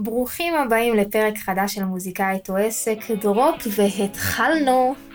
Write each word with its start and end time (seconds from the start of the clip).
ברוכים 0.00 0.54
הבאים 0.54 0.96
לפרק 0.96 1.38
חדש 1.38 1.74
של 1.74 1.84
מוזיקאית 1.84 2.50
או 2.50 2.56
עסק 2.56 2.98
דרופ 3.20 3.66
והתחלנו. 3.76 5.07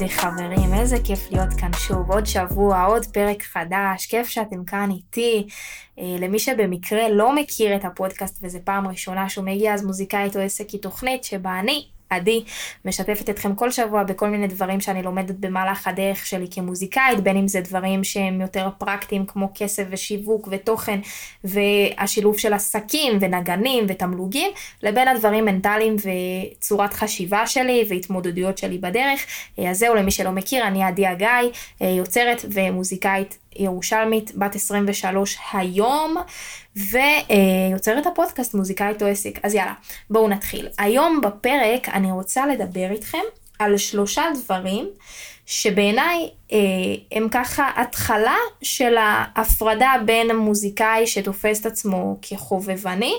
היידה 0.00 0.14
חברים, 0.14 0.74
איזה 0.74 0.96
כיף 1.04 1.32
להיות 1.32 1.48
כאן 1.60 1.70
שוב, 1.72 2.10
עוד 2.10 2.26
שבוע, 2.26 2.84
עוד 2.84 3.06
פרק 3.06 3.42
חדש, 3.42 4.06
כיף 4.06 4.28
שאתם 4.28 4.64
כאן 4.64 4.90
איתי. 4.90 5.46
אה, 5.98 6.16
למי 6.18 6.38
שבמקרה 6.38 7.08
לא 7.08 7.34
מכיר 7.34 7.76
את 7.76 7.84
הפודקאסט 7.84 8.38
וזו 8.42 8.58
פעם 8.64 8.88
ראשונה 8.88 9.28
שהוא 9.28 9.44
מגיע, 9.44 9.74
אז 9.74 9.84
מוזיקאית 9.84 10.36
או 10.36 10.40
עסק 10.40 10.70
היא 10.70 10.82
תוכנית 10.82 11.24
שבה 11.24 11.60
אני, 11.60 11.86
עדי, 12.10 12.44
משתפת 12.84 13.30
אתכם 13.30 13.54
כל 13.54 13.70
שבוע 13.70 14.02
בכל 14.02 14.28
מיני 14.28 14.46
דברים 14.46 14.80
שאני 14.80 15.02
לומדת 15.02 15.34
במהלך 15.34 15.88
הדרך 15.88 16.26
שלי 16.26 16.46
כמוזיקאית, 16.50 17.20
בין 17.20 17.36
אם 17.36 17.48
זה 17.48 17.60
דברים 17.60 18.04
שהם 18.04 18.40
יותר 18.40 18.68
פרקטיים 18.78 19.26
כמו 19.26 19.48
כסף 19.54 19.84
ושיווק 19.90 20.48
ותוכן 20.50 21.00
והשילוב 21.44 22.38
של 22.38 22.52
עסקים 22.52 23.18
ונגנים 23.20 23.84
ותמלוגים, 23.88 24.50
לבין 24.82 25.08
הדברים 25.08 25.44
מנטליים 25.44 25.96
וצורת 26.56 26.92
חשיבה 26.92 27.46
שלי 27.46 27.84
והתמודדויות 27.88 28.58
שלי 28.58 28.78
בדרך. 28.78 29.26
אז 29.68 29.78
זהו, 29.78 29.94
למי 29.94 30.10
שלא 30.10 30.30
מכיר, 30.30 30.66
אני 30.66 30.82
עדי 30.82 31.06
הגיא, 31.06 31.28
יוצרת 31.80 32.44
ומוזיקאית 32.52 33.38
ירושלמית, 33.56 34.32
בת 34.34 34.54
23 34.54 35.38
היום, 35.52 36.16
ויוצרת 36.76 38.06
הפודקאסט 38.06 38.54
מוזיקאית 38.54 39.02
או 39.02 39.06
עסק. 39.06 39.38
אז 39.42 39.54
יאללה, 39.54 39.74
בואו 40.10 40.28
נתחיל. 40.28 40.68
היום 40.78 41.20
בפרק 41.20 41.88
אני 41.88 42.12
רוצה 42.12 42.46
לדבר 42.46 42.90
איתכם 42.90 43.18
על 43.58 43.76
שלושה 43.76 44.22
דברים 44.44 44.88
שבעיניי 45.46 46.30
אה, 46.52 46.58
הם 47.12 47.28
ככה 47.30 47.70
התחלה 47.76 48.36
של 48.62 48.96
ההפרדה 48.98 49.92
בין 50.04 50.36
מוזיקאי 50.36 51.06
שתופס 51.06 51.60
את 51.60 51.66
עצמו 51.66 52.18
כחובבני, 52.22 53.14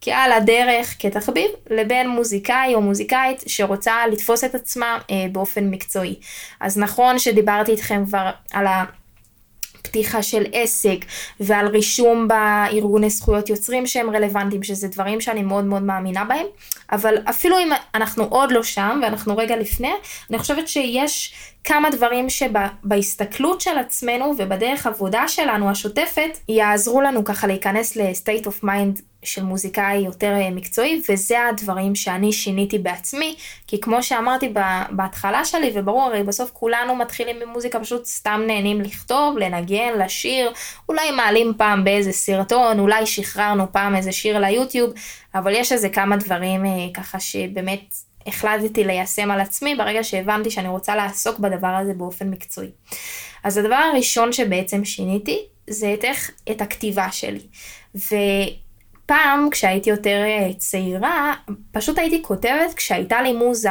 כעל 0.00 0.32
הדרך, 0.32 0.96
כתחביב, 0.98 1.50
לבין 1.70 2.08
מוזיקאי 2.08 2.74
או 2.74 2.80
מוזיקאית 2.80 3.44
שרוצה 3.46 4.06
לתפוס 4.06 4.44
את 4.44 4.54
עצמה 4.54 4.98
אה, 5.10 5.26
באופן 5.32 5.70
מקצועי. 5.70 6.14
אז 6.60 6.78
נכון 6.78 7.18
שדיברתי 7.18 7.72
איתכם 7.72 8.04
כבר 8.06 8.30
על 8.52 8.66
ה... 8.66 8.84
פתיחה 9.82 10.22
של 10.22 10.44
עסק 10.52 10.98
ועל 11.40 11.66
רישום 11.66 12.28
בארגוני 12.28 13.10
זכויות 13.10 13.48
יוצרים 13.48 13.86
שהם 13.86 14.10
רלוונטיים, 14.10 14.62
שזה 14.62 14.88
דברים 14.88 15.20
שאני 15.20 15.42
מאוד 15.42 15.64
מאוד 15.64 15.82
מאמינה 15.82 16.24
בהם, 16.24 16.46
אבל 16.92 17.14
אפילו 17.24 17.58
אם 17.58 17.70
אנחנו 17.94 18.24
עוד 18.24 18.52
לא 18.52 18.62
שם 18.62 19.00
ואנחנו 19.02 19.36
רגע 19.36 19.56
לפני, 19.56 19.92
אני 20.30 20.38
חושבת 20.38 20.68
שיש 20.68 21.34
כמה 21.64 21.90
דברים 21.90 22.30
שבהסתכלות 22.30 23.60
של 23.60 23.78
עצמנו 23.78 24.34
ובדרך 24.38 24.86
עבודה 24.86 25.28
שלנו 25.28 25.70
השוטפת, 25.70 26.38
יעזרו 26.48 27.00
לנו 27.00 27.24
ככה 27.24 27.46
להיכנס 27.46 27.96
ל-state 27.96 28.44
of 28.44 28.64
mind 28.64 29.00
של 29.22 29.42
מוזיקאי 29.42 29.96
יותר 29.96 30.32
אה, 30.32 30.50
מקצועי, 30.50 31.02
וזה 31.08 31.46
הדברים 31.46 31.94
שאני 31.94 32.32
שיניתי 32.32 32.78
בעצמי, 32.78 33.36
כי 33.66 33.80
כמו 33.80 34.02
שאמרתי 34.02 34.52
בהתחלה 34.90 35.44
שלי, 35.44 35.70
וברור, 35.74 36.02
הרי 36.02 36.22
בסוף 36.22 36.50
כולנו 36.52 36.96
מתחילים 36.96 37.36
במוזיקה, 37.40 37.80
פשוט 37.80 38.04
סתם 38.04 38.42
נהנים 38.46 38.80
לכתוב, 38.80 39.38
לנגן, 39.38 39.98
לשיר, 39.98 40.52
אולי 40.88 41.10
מעלים 41.10 41.52
פעם 41.56 41.84
באיזה 41.84 42.12
סרטון, 42.12 42.78
אולי 42.78 43.06
שחררנו 43.06 43.72
פעם 43.72 43.96
איזה 43.96 44.12
שיר 44.12 44.38
ליוטיוב, 44.38 44.92
אבל 45.34 45.52
יש 45.54 45.72
איזה 45.72 45.88
כמה 45.88 46.16
דברים 46.16 46.64
אה, 46.64 46.70
ככה 46.94 47.20
שבאמת 47.20 47.94
החלטתי 48.26 48.84
ליישם 48.84 49.30
על 49.30 49.40
עצמי 49.40 49.74
ברגע 49.74 50.04
שהבנתי 50.04 50.50
שאני 50.50 50.68
רוצה 50.68 50.96
לעסוק 50.96 51.38
בדבר 51.38 51.68
הזה 51.68 51.94
באופן 51.94 52.30
מקצועי. 52.30 52.70
אז 53.44 53.58
הדבר 53.58 53.74
הראשון 53.74 54.32
שבעצם 54.32 54.84
שיניתי, 54.84 55.38
זה 55.70 55.94
את 55.94 56.04
איך, 56.04 56.30
את 56.50 56.60
הכתיבה 56.60 57.12
שלי. 57.12 57.40
ו... 57.94 58.14
פעם, 59.10 59.48
כשהייתי 59.50 59.90
יותר 59.90 60.22
אה, 60.24 60.54
צעירה, 60.58 61.34
פשוט 61.72 61.98
הייתי 61.98 62.22
כותבת 62.22 62.74
כשהייתה 62.76 63.22
לי 63.22 63.32
מוזה. 63.32 63.70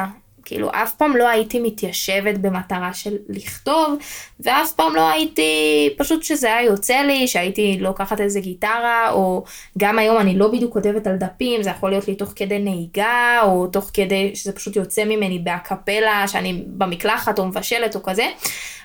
כאילו, 0.50 0.70
אף 0.74 0.94
פעם 0.96 1.16
לא 1.16 1.28
הייתי 1.28 1.60
מתיישבת 1.60 2.38
במטרה 2.38 2.94
של 2.94 3.16
לכתוב, 3.30 3.98
ואף 4.40 4.72
פעם 4.72 4.96
לא 4.96 5.10
הייתי, 5.10 5.90
פשוט 5.98 6.24
שזה 6.24 6.48
היה 6.48 6.66
יוצא 6.66 6.96
לי, 6.96 7.28
שהייתי 7.28 7.78
לוקחת 7.80 8.22
איזה 8.22 8.40
גיטרה, 8.40 9.12
או 9.12 9.44
גם 9.78 10.00
היום 10.00 10.18
אני 10.18 10.38
לא 10.38 10.48
בדיוק 10.48 10.74
כותבת 10.74 11.08
על 11.08 11.16
דפים, 11.16 11.64
זה 11.64 11.70
יכול 11.70 11.90
להיות 11.90 12.08
לי 12.08 12.16
תוך 12.16 12.34
כדי 12.36 12.60
נהיגה, 12.60 13.40
או 13.44 13.68
תוך 13.68 13.92
כדי 13.94 14.32
שזה 14.36 14.52
פשוט 14.52 14.76
יוצא 14.76 15.04
ממני 15.04 15.40
באקפלה, 15.40 16.28
שאני 16.28 16.64
במקלחת 16.68 17.40
או 17.40 17.46
מבשלת 17.46 17.96
או 17.96 18.04
כזה. 18.04 18.28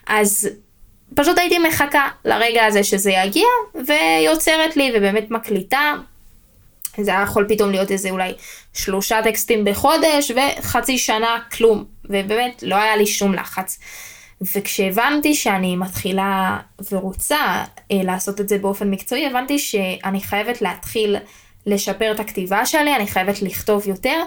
אז 0.07 0.49
פשוט 1.15 1.39
הייתי 1.39 1.59
מחכה 1.59 2.09
לרגע 2.25 2.65
הזה 2.65 2.85
שזה 2.85 3.11
יגיע, 3.11 3.47
ויוצרת 3.75 4.77
לי, 4.77 4.93
ובאמת 4.95 5.31
מקליטה. 5.31 5.95
זה 7.03 7.11
היה 7.11 7.23
יכול 7.23 7.47
פתאום 7.49 7.71
להיות 7.71 7.91
איזה 7.91 8.11
אולי 8.11 8.33
שלושה 8.73 9.23
טקסטים 9.25 9.65
בחודש 9.65 10.31
וחצי 10.31 10.99
שנה 10.99 11.39
כלום, 11.57 11.85
ובאמת 12.05 12.63
לא 12.63 12.77
היה 12.77 12.97
לי 12.97 13.07
שום 13.07 13.35
לחץ. 13.35 13.79
וכשהבנתי 14.57 15.35
שאני 15.35 15.77
מתחילה 15.77 16.59
ורוצה 16.93 17.39
אה, 17.93 18.03
לעשות 18.03 18.41
את 18.41 18.49
זה 18.49 18.59
באופן 18.59 18.91
מקצועי, 18.91 19.27
הבנתי 19.27 19.59
שאני 19.59 20.21
חייבת 20.21 20.63
להתחיל 20.63 21.17
לשפר 21.67 22.13
את 22.13 22.21
הכתיבה 22.21 22.67
שלי, 22.67 22.97
אני 22.97 23.07
חייבת 23.07 23.43
לכתוב 23.43 23.87
יותר, 23.87 24.23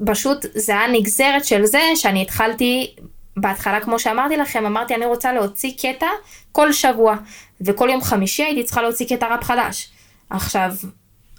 ופשוט 0.00 0.46
זה 0.54 0.72
היה 0.72 0.88
נגזרת 0.88 1.44
של 1.44 1.64
זה 1.64 1.80
שאני 1.94 2.22
התחלתי, 2.22 2.94
בהתחלה 3.36 3.80
כמו 3.80 3.98
שאמרתי 3.98 4.36
לכם, 4.36 4.66
אמרתי 4.66 4.94
אני 4.94 5.06
רוצה 5.06 5.32
להוציא 5.32 5.72
קטע 5.82 6.06
כל 6.52 6.72
שבוע, 6.72 7.16
וכל 7.60 7.88
יום 7.92 8.00
חמישי 8.00 8.42
הייתי 8.42 8.62
צריכה 8.62 8.82
להוציא 8.82 9.06
קטע 9.06 9.26
ראפ 9.34 9.44
חדש. 9.44 9.88
עכשיו, 10.30 10.70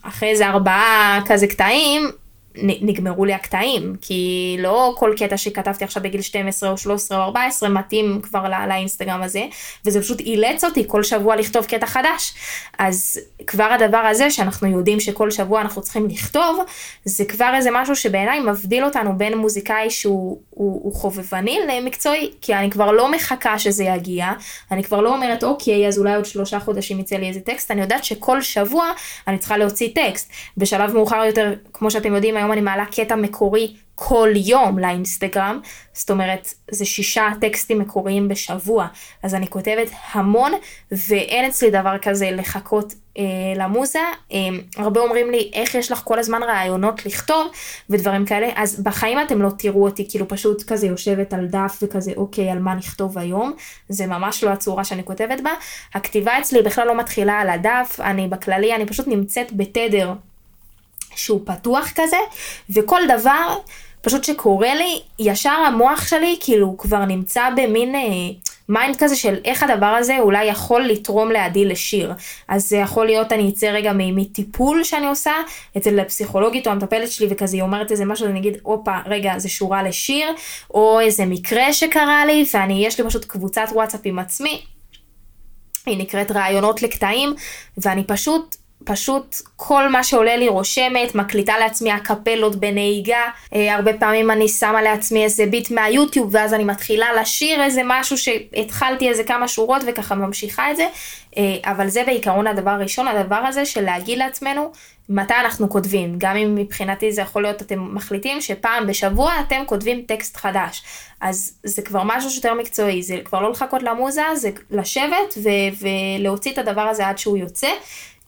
אחרי 0.07 0.29
איזה 0.29 0.47
ארבעה 0.47 1.19
כזה 1.25 1.47
קטעים, 1.47 2.12
נגמרו 2.62 3.25
לי 3.25 3.34
הקטעים, 3.34 3.95
כי 4.01 4.56
לא 4.59 4.94
כל 4.97 5.13
קטע 5.18 5.38
שכתבתי 5.38 5.84
עכשיו 5.84 6.03
בגיל 6.03 6.22
12 6.22 6.69
או 6.69 6.78
13 6.78 7.18
או 7.18 7.23
14 7.23 7.69
מתאים 7.69 8.19
כבר 8.23 8.50
לא, 8.50 8.66
לאינסטגרם 8.68 9.22
הזה, 9.22 9.45
וזה 9.85 10.01
פשוט 10.01 10.19
אילץ 10.19 10.63
אותי 10.63 10.84
כל 10.88 11.03
שבוע 11.03 11.35
לכתוב 11.35 11.66
קטע 11.66 11.85
חדש. 11.85 12.34
אז 12.78 13.19
כבר 13.47 13.63
הדבר 13.63 13.97
הזה 13.97 14.31
שאנחנו 14.31 14.68
יודעים 14.68 15.00
שכל 15.00 15.31
שבוע 15.31 15.62
אנחנו 15.62 15.81
צריכים 15.81 16.07
לכתוב, 16.07 16.59
זה 17.06 17.25
כבר 17.25 17.51
איזה 17.56 17.69
משהו 17.73 17.95
שבעיניי 17.95 18.40
מבדיל 18.40 18.85
אותנו 18.85 19.18
בין 19.18 19.38
מוזיקאי 19.38 19.89
שהוא 19.89 20.39
הוא, 20.57 20.81
הוא 20.84 20.94
חובבני 20.94 21.59
למקצועי, 21.68 22.31
כי 22.41 22.53
אני 22.56 22.69
כבר 22.69 22.91
לא 22.91 23.12
מחכה 23.12 23.59
שזה 23.59 23.84
יגיע, 23.84 24.31
אני 24.72 24.84
כבר 24.84 25.01
לא 25.01 25.16
אומרת 25.16 25.44
אוקיי, 25.44 25.88
אז 25.88 26.00
אולי 26.00 26.16
עוד 26.16 26.25
שלושה 26.25 26.59
חודשים 26.59 27.00
יצא 27.00 27.16
לי 27.16 27.28
איזה 27.28 27.39
טקסט, 27.39 27.72
אני 27.72 27.81
יודעת 27.81 28.03
שכל 28.03 28.41
שבוע 28.41 28.91
אני 29.28 29.38
צריכה 29.38 29.57
להוציא 29.57 29.89
טקסט. 29.95 30.31
בשלב 30.57 30.94
מאוחר 30.94 31.24
יותר, 31.25 31.53
כמו 31.74 31.91
שאתם 31.91 32.16
יודעים, 32.16 32.38
היום 32.38 32.47
אני 32.52 32.62
מעלה 32.62 32.85
קטע 32.85 33.16
מקורי 33.16 33.74
כל 34.00 34.30
יום 34.35 34.80
לאינסטגרם, 34.80 35.59
זאת 35.94 36.12
אומרת, 36.12 36.53
זה 36.72 36.85
שישה 36.85 37.28
טקסטים 37.41 37.80
מקוריים 37.80 38.28
בשבוע, 38.28 38.88
אז 39.24 39.35
אני 39.35 39.47
כותבת 39.47 39.88
המון, 40.12 40.52
ואין 40.91 41.46
אצלי 41.46 41.69
דבר 41.69 41.97
כזה 42.02 42.31
לחכות 42.31 42.94
אה, 43.18 43.24
למוזה. 43.56 44.00
אה, 44.31 44.38
הרבה 44.78 45.02
אומרים 45.02 45.31
לי, 45.31 45.52
איך 45.53 45.75
יש 45.75 45.91
לך 45.91 46.02
כל 46.03 46.19
הזמן 46.19 46.44
רעיונות 46.44 47.06
לכתוב? 47.06 47.52
ודברים 47.90 48.25
כאלה, 48.25 48.50
אז 48.56 48.80
בחיים 48.84 49.22
אתם 49.22 49.41
לא 49.41 49.50
תראו 49.57 49.84
אותי 49.84 50.07
כאילו 50.09 50.28
פשוט 50.28 50.63
כזה 50.63 50.88
יושבת 50.88 51.34
על 51.34 51.47
דף 51.47 51.80
וכזה, 51.81 52.12
אוקיי, 52.18 52.50
על 52.50 52.59
מה 52.59 52.75
נכתוב 52.75 53.18
היום, 53.18 53.53
זה 53.90 54.07
ממש 54.07 54.44
לא 54.44 54.50
הצורה 54.50 54.84
שאני 54.84 55.03
כותבת 55.03 55.41
בה. 55.41 55.52
הכתיבה 55.94 56.40
אצלי 56.40 56.62
בכלל 56.62 56.88
לא 56.88 56.97
מתחילה 56.97 57.40
על 57.40 57.50
הדף, 57.50 58.00
אני 58.00 58.28
בכללי, 58.28 58.75
אני 58.75 58.86
פשוט 58.86 59.07
נמצאת 59.07 59.47
בתדר 59.53 60.13
שהוא 61.17 61.41
פתוח 61.45 61.89
כזה, 61.95 62.17
וכל 62.69 63.01
דבר 63.07 63.57
פשוט 64.01 64.24
שקורה 64.24 64.75
לי, 64.75 65.01
ישר 65.19 65.50
המוח 65.50 66.07
שלי 66.07 66.38
כאילו 66.39 66.77
כבר 66.77 67.06
נמצא 67.06 67.50
במין 67.56 67.95
אה, 67.95 68.01
mind 68.69 68.95
כזה 68.95 69.15
של 69.15 69.36
איך 69.45 69.63
הדבר 69.63 69.86
הזה 69.86 70.19
אולי 70.19 70.45
יכול 70.45 70.81
לתרום 70.81 71.31
לעדי 71.31 71.65
לשיר. 71.65 72.13
אז 72.47 72.69
זה 72.69 72.77
יכול 72.77 73.06
להיות, 73.06 73.31
אני 73.31 73.50
אצא 73.50 73.68
רגע 73.68 73.92
מטיפול 73.95 74.83
שאני 74.83 75.07
עושה 75.07 75.31
אצל 75.77 76.00
הפסיכולוגית 76.00 76.68
או 76.68 76.71
המטפלת 76.71 77.12
שלי 77.12 77.27
וכזה 77.30 77.57
היא 77.57 77.63
אומרת 77.63 77.92
איזה 77.92 78.06
משהו, 78.06 78.27
אני 78.27 78.39
אגיד, 78.39 78.57
הופה, 78.63 78.97
רגע, 79.06 79.39
זה 79.39 79.50
שורה 79.50 79.83
לשיר, 79.83 80.30
או 80.74 81.00
איזה 81.00 81.25
מקרה 81.25 81.74
שקרה 81.74 82.25
לי, 82.25 82.45
ואני, 82.53 82.86
יש 82.86 83.00
לי 83.00 83.07
פשוט 83.07 83.25
קבוצת 83.25 83.68
וואטסאפ 83.74 84.01
עם 84.03 84.19
עצמי. 84.19 84.62
היא 85.86 85.97
נקראת 85.97 86.31
רעיונות 86.31 86.81
לקטעים, 86.81 87.33
ואני 87.77 88.03
פשוט 88.03 88.56
פשוט 88.88 89.36
כל 89.56 89.88
מה 89.88 90.04
שעולה 90.04 90.38
לי 90.38 90.48
רושמת, 90.48 91.16
מקליטה 91.16 91.54
לעצמי 91.60 91.92
הקפלות 91.92 92.56
בנהיגה, 92.56 93.22
אה, 93.56 93.75
הרבה 93.75 93.94
פעמים 93.94 94.31
אני 94.31 94.48
שמה 94.48 94.81
לעצמי 94.81 95.24
איזה 95.24 95.45
ביט 95.45 95.72
מהיוטיוב 95.72 96.30
ואז 96.31 96.54
אני 96.54 96.63
מתחילה 96.63 97.07
לשיר 97.22 97.63
איזה 97.63 97.81
משהו 97.86 98.18
שהתחלתי 98.18 99.10
איזה 99.10 99.24
כמה 99.24 99.48
שורות 99.48 99.81
וככה 99.88 100.16
ממשיכה 100.16 100.72
את 100.72 100.75
זה, 100.75 100.88
אה, 101.38 101.44
אבל 101.63 101.88
זה 101.88 102.04
בעיקרון 102.06 102.48
הדבר 102.48 102.72
הראשון, 102.72 103.07
הדבר 103.07 103.36
הזה 103.36 103.66
של 103.66 103.81
להגיד 103.81 104.18
לעצמנו, 104.18 104.72
מתי 105.10 105.33
אנחנו 105.33 105.69
כותבים, 105.69 106.16
גם 106.18 106.36
אם 106.36 106.56
מבחינתי 106.56 107.12
זה 107.12 107.22
יכול 107.22 107.42
להיות 107.44 107.62
אתם 107.62 107.95
מחליטים 107.95 108.42
שפעם 108.42 108.88
בשבוע 108.88 109.33
אתם 109.48 109.63
כותבים 109.66 110.01
טקסט 110.01 110.38
חדש, 110.38 110.83
אז 111.22 111.54
זה 111.63 111.81
כבר 111.81 112.01
משהו 112.06 112.30
שיותר 112.30 112.54
מקצועי, 112.54 113.04
זה 113.04 113.18
כבר 113.25 113.42
לא 113.42 113.51
לחכות 113.51 113.83
למוזה, 113.83 114.24
זה 114.36 114.50
לשבת 114.72 115.38
ו- 115.44 115.88
ולהוציא 116.19 116.51
את 116.51 116.57
הדבר 116.57 116.81
הזה 116.81 117.07
עד 117.07 117.18
שהוא 117.18 117.38
יוצא, 117.38 117.69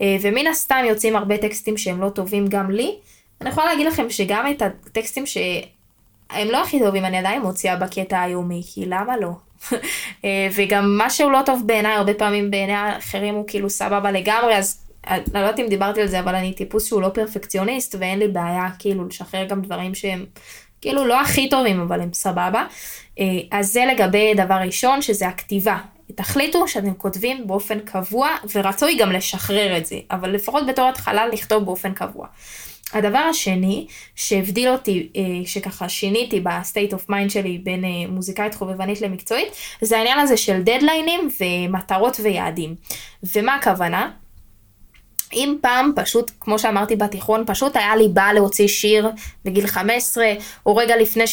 ומן 0.01 0.47
הסתם 0.47 0.83
יוצאים 0.87 1.15
הרבה 1.15 1.37
טקסטים 1.37 1.77
שהם 1.77 2.01
לא 2.01 2.09
טובים 2.09 2.47
גם 2.47 2.71
לי. 2.71 2.95
אני 3.41 3.49
יכולה 3.49 3.67
להגיד 3.67 3.87
לכם 3.87 4.09
שגם 4.09 4.45
את 4.51 4.61
הטקסטים 4.61 5.25
שהם 5.25 6.47
לא 6.51 6.63
הכי 6.63 6.79
טובים 6.79 7.05
אני 7.05 7.17
עדיין 7.17 7.41
מוציאה 7.41 7.75
בקטע 7.75 8.21
היומי, 8.21 8.61
כי 8.73 8.85
למה 8.85 9.17
לא? 9.17 9.31
אה, 10.25 10.47
וגם 10.55 10.97
מה 10.97 11.09
שהוא 11.09 11.31
לא 11.31 11.39
טוב 11.45 11.63
בעיניי, 11.65 11.95
הרבה 11.95 12.13
פעמים 12.13 12.51
בעיני 12.51 12.97
אחרים 12.97 13.35
הוא 13.35 13.43
כאילו 13.47 13.69
סבבה 13.69 14.11
לגמרי, 14.11 14.57
אז 14.57 14.85
אני 15.07 15.21
לא 15.33 15.39
יודעת 15.39 15.59
אם 15.59 15.67
דיברתי 15.67 16.01
על 16.01 16.07
זה, 16.07 16.19
אבל 16.19 16.35
אני 16.35 16.53
טיפוס 16.53 16.87
שהוא 16.87 17.01
לא 17.01 17.09
פרפקציוניסט, 17.09 17.95
ואין 17.99 18.19
לי 18.19 18.27
בעיה 18.27 18.67
כאילו 18.79 19.07
לשחרר 19.07 19.45
גם 19.45 19.61
דברים 19.61 19.95
שהם 19.95 20.25
כאילו 20.81 21.05
לא 21.05 21.21
הכי 21.21 21.49
טובים, 21.49 21.79
אבל 21.81 22.01
הם 22.01 22.13
סבבה. 22.13 22.65
אה, 23.19 23.25
אז 23.51 23.71
זה 23.71 23.85
לגבי 23.85 24.33
דבר 24.33 24.55
ראשון, 24.55 25.01
שזה 25.01 25.27
הכתיבה. 25.27 25.77
תחליטו 26.15 26.67
שאתם 26.67 26.93
כותבים 26.93 27.47
באופן 27.47 27.79
קבוע, 27.79 28.29
ורצוי 28.55 28.97
גם 28.97 29.11
לשחרר 29.11 29.77
את 29.77 29.85
זה, 29.85 29.95
אבל 30.11 30.31
לפחות 30.31 30.67
בתור 30.67 30.85
התחלה 30.89 31.27
לכתוב 31.27 31.65
באופן 31.65 31.93
קבוע. 31.93 32.27
הדבר 32.93 33.17
השני 33.17 33.87
שהבדיל 34.15 34.69
אותי, 34.69 35.09
אה, 35.15 35.21
שככה 35.45 35.89
שיניתי 35.89 36.39
ב 36.39 36.48
state 36.48 36.93
of 36.93 37.09
mind 37.09 37.31
שלי 37.31 37.57
בין 37.57 37.85
אה, 37.85 37.89
מוזיקאית 38.09 38.55
חובבנית 38.55 39.01
למקצועית, 39.01 39.47
זה 39.81 39.97
העניין 39.97 40.19
הזה 40.19 40.37
של 40.37 40.61
דדליינים 40.61 41.29
ומטרות 41.39 42.19
ויעדים. 42.23 42.75
ומה 43.35 43.55
הכוונה? 43.55 44.11
אם 45.33 45.55
פעם 45.61 45.91
פשוט, 45.95 46.31
כמו 46.39 46.59
שאמרתי 46.59 46.95
בתיכון, 46.95 47.43
פשוט 47.47 47.75
היה 47.75 47.95
לי 47.95 48.07
בא 48.07 48.31
להוציא 48.33 48.67
שיר 48.67 49.09
בגיל 49.45 49.67
15, 49.67 50.25
או 50.65 50.75
רגע 50.75 50.97
לפני 50.97 51.23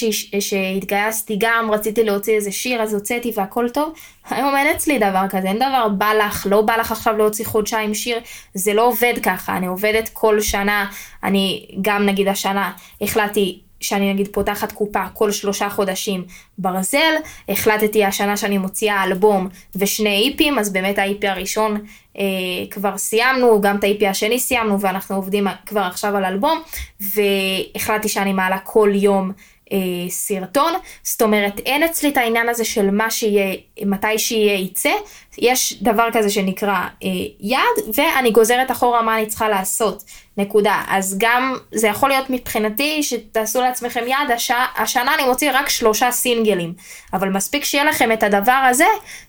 שהתגייסתי 0.40 1.36
גם, 1.38 1.70
רציתי 1.70 2.04
להוציא 2.04 2.36
איזה 2.36 2.52
שיר, 2.52 2.82
אז 2.82 2.94
הוצאתי 2.94 3.32
והכל 3.36 3.68
טוב, 3.68 3.92
היום 4.30 4.56
אין 4.56 4.76
אצלי 4.76 4.98
דבר 4.98 5.24
כזה, 5.30 5.48
אין 5.48 5.56
דבר 5.56 5.88
בא 5.88 6.12
לך, 6.12 6.46
לא 6.50 6.62
בא 6.62 6.76
לך 6.76 6.92
עכשיו 6.92 7.16
להוציא 7.16 7.44
חודשיים 7.44 7.94
שיר, 7.94 8.18
זה 8.54 8.74
לא 8.74 8.86
עובד 8.86 9.14
ככה, 9.22 9.56
אני 9.56 9.66
עובדת 9.66 10.08
כל 10.12 10.40
שנה, 10.40 10.90
אני 11.24 11.66
גם 11.82 12.06
נגיד 12.06 12.28
השנה 12.28 12.72
החלטתי 13.00 13.60
שאני 13.80 14.12
נגיד 14.12 14.28
פותחת 14.32 14.72
קופה 14.72 15.04
כל 15.14 15.32
שלושה 15.32 15.70
חודשים 15.70 16.24
ברזל, 16.58 17.14
החלטתי 17.48 18.04
השנה 18.04 18.36
שאני 18.36 18.58
מוציאה 18.58 19.04
אלבום 19.04 19.48
ושני 19.76 20.28
איפים, 20.28 20.58
אז 20.58 20.72
באמת 20.72 20.98
האיפי 20.98 21.28
הראשון 21.28 21.80
אה, 22.18 22.22
כבר 22.70 22.98
סיימנו, 22.98 23.60
גם 23.60 23.76
את 23.76 23.84
האיפי 23.84 24.06
השני 24.06 24.38
סיימנו 24.38 24.80
ואנחנו 24.80 25.16
עובדים 25.16 25.46
כבר 25.66 25.80
עכשיו 25.80 26.16
על 26.16 26.24
אלבום, 26.24 26.62
והחלטתי 27.00 28.08
שאני 28.08 28.32
מעלה 28.32 28.58
כל 28.58 28.90
יום 28.94 29.32
אה, 29.72 29.78
סרטון, 30.08 30.72
זאת 31.02 31.22
אומרת 31.22 31.58
אין 31.58 31.82
אצלי 31.82 32.08
את 32.08 32.16
העניין 32.16 32.48
הזה 32.48 32.64
של 32.64 32.90
מה 32.90 33.10
שיהיה, 33.10 33.56
מתי 33.86 34.18
שיהיה 34.18 34.54
יצא, 34.54 34.92
יש 35.38 35.82
דבר 35.82 36.08
כזה 36.12 36.30
שנקרא 36.30 36.74
אה, 37.04 37.08
יד 37.40 37.94
ואני 37.94 38.30
גוזרת 38.30 38.70
אחורה 38.70 39.02
מה 39.02 39.16
אני 39.16 39.26
צריכה 39.26 39.48
לעשות, 39.48 40.04
נקודה. 40.36 40.82
אז 40.88 41.16
גם 41.18 41.56
זה 41.72 41.88
יכול 41.88 42.08
להיות 42.08 42.30
מבחינתי 42.30 43.02
שתעשו 43.02 43.60
לעצמכם 43.60 44.04
יד, 44.06 44.30
הש... 44.34 44.50
השנה 44.76 45.14
אני 45.14 45.24
מוציא 45.24 45.50
רק 45.54 45.68
שלושה 45.68 46.10
סינגלים, 46.10 46.72
אבל 47.12 47.28
מספיק 47.28 47.64
שיהיה 47.64 47.84
לכם 47.84 48.12
את 48.12 48.22
הדבר 48.22 48.66
הזה, 48.70 48.86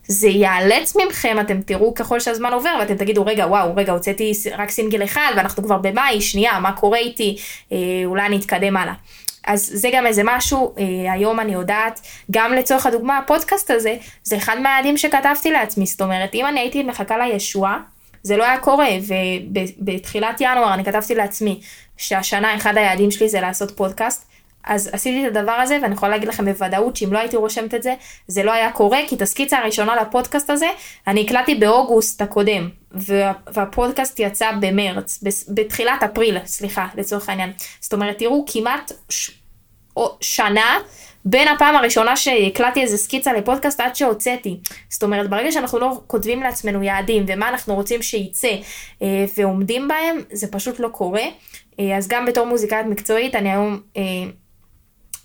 זה 0.07 0.27
ייאלץ 0.27 0.95
ממכם, 0.95 1.37
אתם 1.39 1.61
תראו 1.61 1.93
ככל 1.93 2.19
שהזמן 2.19 2.53
עובר 2.53 2.75
ואתם 2.79 2.95
תגידו 2.95 3.25
רגע 3.25 3.47
וואו 3.47 3.75
רגע 3.75 3.93
הוצאתי 3.93 4.31
רק 4.57 4.69
סינגל 4.69 5.03
אחד 5.03 5.31
ואנחנו 5.37 5.63
כבר 5.63 5.77
במאי, 5.77 6.21
שנייה 6.21 6.59
מה 6.59 6.71
קורה 6.71 6.97
איתי, 6.97 7.37
אה, 7.71 7.77
אולי 8.05 8.25
אני 8.25 8.37
אתקדם 8.37 8.77
הלאה. 8.77 8.93
אז 9.47 9.69
זה 9.73 9.89
גם 9.93 10.05
איזה 10.05 10.21
משהו, 10.25 10.75
אה, 10.77 11.13
היום 11.13 11.39
אני 11.39 11.53
יודעת, 11.53 12.01
גם 12.31 12.53
לצורך 12.53 12.85
הדוגמה, 12.85 13.17
הפודקאסט 13.17 13.71
הזה, 13.71 13.95
זה 14.23 14.37
אחד 14.37 14.59
מהיעדים 14.59 14.97
שכתבתי 14.97 15.51
לעצמי, 15.51 15.85
זאת 15.85 16.01
אומרת, 16.01 16.35
אם 16.35 16.45
אני 16.45 16.59
הייתי 16.59 16.83
מחכה 16.83 17.17
לישועה, 17.17 17.79
זה 18.23 18.37
לא 18.37 18.43
היה 18.43 18.59
קורה, 18.59 18.89
ובתחילת 19.07 20.41
ינואר 20.41 20.73
אני 20.73 20.85
כתבתי 20.85 21.15
לעצמי 21.15 21.61
שהשנה 21.97 22.55
אחד 22.55 22.77
היעדים 22.77 23.11
שלי 23.11 23.29
זה 23.29 23.41
לעשות 23.41 23.77
פודקאסט, 23.77 24.27
אז 24.67 24.89
עשיתי 24.93 25.27
את 25.27 25.35
הדבר 25.35 25.51
הזה, 25.51 25.79
ואני 25.81 25.93
יכולה 25.93 26.11
להגיד 26.11 26.27
לכם 26.29 26.45
בוודאות 26.45 26.95
שאם 26.95 27.13
לא 27.13 27.19
הייתי 27.19 27.37
רושמת 27.37 27.73
את 27.73 27.83
זה, 27.83 27.93
זה 28.27 28.43
לא 28.43 28.51
היה 28.51 28.71
קורה, 28.71 28.99
כי 29.07 29.15
את 29.15 29.21
הסקיצה 29.21 29.57
הראשונה 29.57 29.95
לפודקאסט 29.95 30.49
הזה, 30.49 30.67
אני 31.07 31.21
הקלטתי 31.21 31.55
באוגוסט 31.55 32.21
הקודם, 32.21 32.69
וה, 32.91 33.31
והפודקאסט 33.53 34.19
יצא 34.19 34.51
במרץ, 34.59 35.23
בתחילת 35.49 36.03
אפריל, 36.03 36.37
סליחה, 36.45 36.87
לצורך 36.95 37.29
העניין. 37.29 37.51
זאת 37.79 37.93
אומרת, 37.93 38.17
תראו, 38.17 38.45
כמעט 38.47 38.91
ש, 39.09 39.31
או, 39.97 40.17
שנה 40.21 40.79
בין 41.25 41.47
הפעם 41.47 41.75
הראשונה 41.75 42.15
שהקלטתי 42.15 42.81
איזה 42.81 42.97
סקיצה 42.97 43.33
לפודקאסט 43.33 43.79
עד 43.79 43.95
שהוצאתי. 43.95 44.57
זאת 44.89 45.03
אומרת, 45.03 45.29
ברגע 45.29 45.51
שאנחנו 45.51 45.79
לא 45.79 46.01
כותבים 46.07 46.43
לעצמנו 46.43 46.83
יעדים 46.83 47.25
ומה 47.27 47.49
אנחנו 47.49 47.75
רוצים 47.75 48.01
שייצא 48.01 48.51
אה, 49.01 49.25
ועומדים 49.37 49.87
בהם, 49.87 50.21
זה 50.31 50.51
פשוט 50.51 50.79
לא 50.79 50.87
קורה. 50.87 51.23
אה, 51.79 51.97
אז 51.97 52.07
גם 52.07 52.25
בתור 52.25 52.45
מוזיקאית 52.45 52.85
מקצועית, 52.85 53.35
אני 53.35 53.51
היום... 53.51 53.79
אה, 53.97 54.03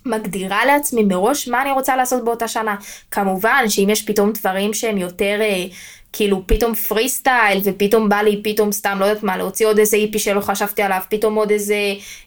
מגדירה 0.07 0.65
לעצמי 0.65 1.05
מראש 1.05 1.49
מה 1.49 1.63
אני 1.63 1.71
רוצה 1.71 1.97
לעשות 1.97 2.25
באותה 2.25 2.49
שנה. 2.49 2.77
כמובן 3.11 3.65
שאם 3.69 3.89
יש 3.91 4.03
פתאום 4.03 4.33
דברים 4.33 4.75
שהם 4.75 4.99
יותר 4.99 5.39
אה, 5.41 5.65
כאילו 6.12 6.43
פתאום 6.47 6.75
פרי 6.75 7.09
סטייל 7.09 7.61
ופתאום 7.64 8.09
בא 8.09 8.17
לי 8.17 8.41
פתאום 8.44 8.73
סתם 8.73 8.97
לא 9.00 9.05
יודעת 9.05 9.23
מה 9.23 9.37
להוציא 9.37 9.67
עוד 9.67 9.79
איזה 9.79 9.97
איפי 9.97 10.19
שלא 10.19 10.41
חשבתי 10.41 10.82
עליו 10.82 11.00
פתאום 11.09 11.35
עוד 11.35 11.50
איזה 11.50 11.76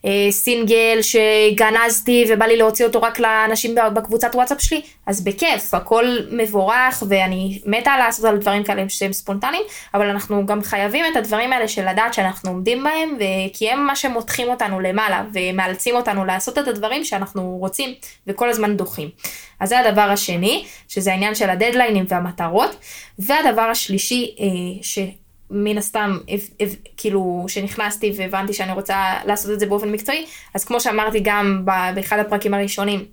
אה, 0.05 0.27
סינגל 0.31 0.99
שגנזתי 1.01 2.25
ובא 2.29 2.45
לי 2.45 2.57
להוציא 2.57 2.85
אותו 2.85 3.01
רק 3.01 3.19
לאנשים 3.19 3.75
בקבוצת 3.93 4.35
וואטסאפ 4.35 4.61
שלי 4.61 4.81
אז 5.05 5.23
בכיף 5.23 5.73
הכל 5.73 6.17
מבורך 6.31 7.03
ואני 7.09 7.59
מתה 7.65 7.97
לעשות 7.97 8.25
על 8.25 8.37
דברים 8.37 8.63
כאלה 8.63 8.83
שהם 8.89 9.13
ספונטניים 9.13 9.63
אבל 9.93 10.09
אנחנו 10.09 10.45
גם 10.45 10.63
חייבים 10.63 11.05
את 11.11 11.15
הדברים 11.15 11.53
האלה 11.53 11.67
של 11.67 11.89
לדעת 11.89 12.13
שאנחנו 12.13 12.51
עומדים 12.51 12.83
בהם 12.83 13.17
וכי 13.19 13.69
הם 13.69 13.87
מה 13.87 13.95
שמותחים 13.95 14.49
אותנו 14.49 14.79
למעלה 14.79 15.23
ומאלצים 15.33 15.95
אותנו 15.95 16.25
לעשות 16.25 16.57
את 16.57 16.67
הדברים 16.67 17.03
שאנחנו 17.03 17.57
רוצים 17.59 17.93
וכל 18.27 18.49
הזמן 18.49 18.77
דוחים. 18.77 19.09
אז 19.59 19.69
זה 19.69 19.79
הדבר 19.79 20.01
השני, 20.01 20.65
שזה 20.87 21.11
העניין 21.11 21.35
של 21.35 21.49
הדדליינים 21.49 22.05
והמטרות. 22.07 22.75
והדבר 23.19 23.61
השלישי, 23.75 24.35
אה, 24.39 24.45
שמן 24.81 25.77
הסתם, 25.77 26.17
כאילו, 26.97 27.45
שנכנסתי 27.47 28.11
והבנתי 28.17 28.53
שאני 28.53 28.71
רוצה 28.71 29.13
לעשות 29.25 29.51
את 29.51 29.59
זה 29.59 29.65
באופן 29.65 29.91
מקצועי, 29.91 30.25
אז 30.53 30.65
כמו 30.65 30.79
שאמרתי 30.79 31.19
גם 31.23 31.65
באחד 31.95 32.19
הפרקים 32.19 32.53
הראשונים, 32.53 33.05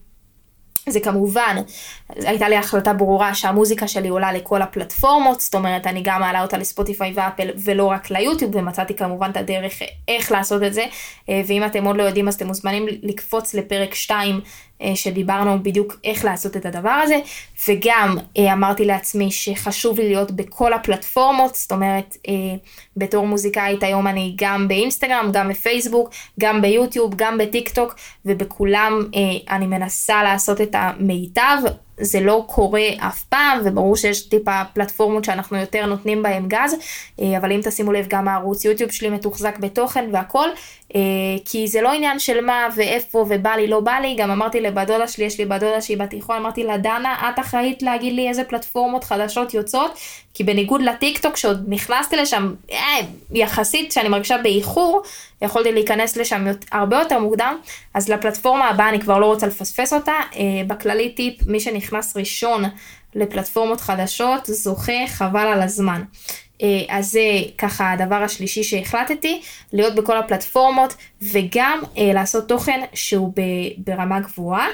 זה 0.88 1.00
כמובן, 1.00 1.56
הייתה 2.08 2.48
לי 2.48 2.56
החלטה 2.56 2.92
ברורה 2.92 3.34
שהמוזיקה 3.34 3.88
שלי 3.88 4.08
עולה 4.08 4.32
לכל 4.32 4.62
הפלטפורמות, 4.62 5.40
זאת 5.40 5.54
אומרת 5.54 5.86
אני 5.86 6.00
גם 6.04 6.20
מעלה 6.20 6.42
אותה 6.42 6.58
לספוטיפיי 6.58 7.12
ואפל 7.14 7.50
ולא 7.64 7.84
רק 7.84 8.10
ליוטיוב, 8.10 8.56
ומצאתי 8.56 8.94
כמובן 8.94 9.30
את 9.30 9.36
הדרך 9.36 9.72
איך 10.08 10.32
לעשות 10.32 10.62
את 10.62 10.74
זה, 10.74 10.84
אה, 11.28 11.42
ואם 11.46 11.64
אתם 11.64 11.84
עוד 11.84 11.96
לא 11.96 12.02
יודעים 12.02 12.28
אז 12.28 12.34
אתם 12.34 12.46
מוזמנים 12.46 12.86
לקפוץ 13.02 13.54
לפרק 13.54 13.94
2 13.94 14.34
אה, 14.34 14.40
שדיברנו 14.94 15.62
בדיוק 15.62 15.96
איך 16.04 16.24
לעשות 16.24 16.56
את 16.56 16.66
הדבר 16.66 16.90
הזה, 16.90 17.20
וגם 17.68 18.16
אה, 18.38 18.52
אמרתי 18.52 18.84
לעצמי 18.84 19.30
שחשוב 19.30 20.00
לי 20.00 20.08
להיות 20.08 20.30
בכל 20.30 20.72
הפלטפורמות, 20.72 21.54
זאת 21.54 21.72
אומרת, 21.72 22.16
אה, 22.28 22.32
בתור 22.96 23.26
מוזיקאית 23.26 23.82
היום 23.82 24.06
אני 24.06 24.34
גם 24.36 24.68
באינסטגרם, 24.68 25.30
גם 25.32 25.48
בפייסבוק, 25.48 26.10
גם 26.40 26.62
ביוטיוב, 26.62 27.14
גם 27.16 27.38
בטיק 27.38 27.68
טוק, 27.68 27.94
ובכולם 28.24 29.00
אני 29.50 29.66
מנסה 29.66 30.22
לעשות 30.22 30.60
את 30.60 30.74
המיטב. 30.74 31.56
זה 32.00 32.20
לא 32.20 32.44
קורה 32.46 32.88
אף 32.98 33.22
פעם, 33.22 33.58
וברור 33.64 33.96
שיש 33.96 34.28
טיפה 34.28 34.62
פלטפורמות 34.74 35.24
שאנחנו 35.24 35.56
יותר 35.56 35.86
נותנים 35.86 36.22
בהם 36.22 36.48
גז, 36.48 36.74
אה, 37.20 37.38
אבל 37.38 37.52
אם 37.52 37.60
תשימו 37.64 37.92
לב, 37.92 38.06
גם 38.08 38.28
הערוץ 38.28 38.64
יוטיוב 38.64 38.90
שלי 38.90 39.10
מתוחזק 39.10 39.58
בתוכן 39.58 40.10
והכל, 40.12 40.48
אה, 40.48 40.56
כי 41.44 41.68
זה 41.68 41.80
לא 41.80 41.92
עניין 41.92 42.18
של 42.18 42.40
מה 42.40 42.68
ואיפה 42.76 43.18
ובא 43.28 43.50
לי, 43.50 43.66
לא 43.66 43.80
בא 43.80 43.92
לי, 43.92 44.14
גם 44.14 44.30
אמרתי 44.30 44.60
לבת 44.60 44.86
דודה 44.86 45.08
שלי, 45.08 45.24
יש 45.24 45.38
לי 45.38 45.44
בת 45.44 45.60
דודה 45.60 45.80
שהיא 45.80 45.98
בתיכון, 45.98 46.36
אמרתי 46.36 46.64
לה, 46.64 46.78
דנה, 46.78 47.30
את 47.34 47.40
אחראית 47.40 47.82
להגיד 47.82 48.12
לי 48.12 48.28
איזה 48.28 48.44
פלטפורמות 48.44 49.04
חדשות 49.04 49.54
יוצאות, 49.54 49.98
כי 50.34 50.44
בניגוד 50.44 50.82
לטיק 50.82 51.18
טוק 51.18 51.36
שעוד 51.36 51.64
נכנסתי 51.68 52.16
לשם, 52.16 52.54
אה, 52.72 52.76
יחסית 53.32 53.92
שאני 53.92 54.08
מרגישה 54.08 54.38
באיחור, 54.38 55.02
יכולתי 55.42 55.72
להיכנס 55.72 56.16
לשם 56.16 56.46
הרבה 56.72 56.98
יותר 56.98 57.18
מוקדם, 57.18 57.56
אז 57.94 58.08
לפלטפורמה 58.08 58.68
הבאה 58.68 58.88
אני 58.88 59.00
כבר 59.00 59.18
לא 59.18 59.26
רוצה 59.26 59.46
לפספס 59.46 59.92
אותה. 59.92 60.12
אה, 60.36 60.40
בכללי 60.66 61.08
טיפ, 61.08 61.46
מי 61.46 61.60
שנכנס 61.60 62.16
ראשון 62.16 62.64
לפלטפורמות 63.14 63.80
חדשות, 63.80 64.46
זוכה 64.46 65.06
חבל 65.06 65.46
על 65.46 65.62
הזמן. 65.62 66.02
אה, 66.62 66.66
אז 66.88 67.10
זה 67.10 67.20
ככה 67.58 67.92
הדבר 67.92 68.14
השלישי 68.22 68.62
שהחלטתי, 68.62 69.42
להיות 69.72 69.94
בכל 69.94 70.18
הפלטפורמות 70.18 70.94
וגם 71.22 71.80
אה, 71.98 72.12
לעשות 72.14 72.48
תוכן 72.48 72.80
שהוא 72.94 73.32
ברמה 73.78 74.20
גבוהה. 74.20 74.66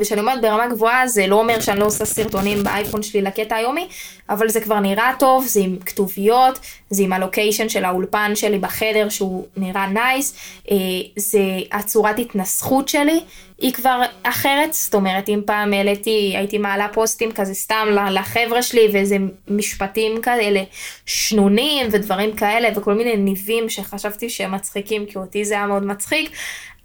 וכשאני 0.00 0.20
אומרת 0.20 0.40
ברמה 0.40 0.66
גבוהה 0.66 1.08
זה 1.08 1.26
לא 1.26 1.36
אומר 1.40 1.60
שאני 1.60 1.80
לא 1.80 1.84
עושה 1.84 2.04
סרטונים 2.04 2.62
באייפון 2.62 3.02
שלי 3.02 3.22
לקטע 3.22 3.56
היומי, 3.56 3.88
אבל 4.30 4.48
זה 4.48 4.60
כבר 4.60 4.80
נראה 4.80 5.12
טוב, 5.18 5.46
זה 5.46 5.60
עם 5.60 5.76
כתוביות, 5.86 6.58
זה 6.90 7.02
עם 7.02 7.12
הלוקיישן 7.12 7.68
של 7.68 7.84
האולפן 7.84 8.32
שלי 8.34 8.58
בחדר 8.58 9.08
שהוא 9.08 9.46
נראה 9.56 9.86
נייס, 9.86 10.34
אה, 10.70 10.76
זה 11.16 11.40
הצורת 11.72 12.18
התנסחות 12.18 12.88
שלי, 12.88 13.20
היא 13.58 13.72
כבר 13.72 14.02
אחרת, 14.22 14.74
זאת 14.74 14.94
אומרת 14.94 15.28
אם 15.28 15.40
פעם 15.46 15.72
העליתי, 15.72 16.34
הייתי 16.36 16.58
מעלה 16.58 16.88
פוסטים 16.92 17.32
כזה 17.32 17.54
סתם 17.54 17.88
לחבר'ה 18.10 18.62
שלי 18.62 18.88
ואיזה 18.92 19.16
משפטים 19.48 20.22
כאלה 20.22 20.62
שנונים 21.06 21.86
ודברים 21.90 22.36
כאלה 22.36 22.68
וכל 22.76 22.94
מיני 22.94 23.16
ניבים 23.16 23.68
שחשבתי 23.68 24.30
שהם 24.30 24.54
מצחיקים 24.54 25.06
כי 25.06 25.18
אותי 25.18 25.44
זה 25.44 25.54
היה 25.54 25.66
מאוד 25.66 25.82
מצחיק, 25.86 26.30